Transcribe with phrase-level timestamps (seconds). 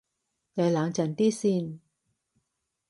[0.55, 1.79] 你冷靜啲先